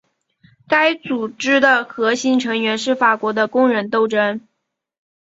[0.67, 4.41] 该组织的核心成员是法国的工人斗争。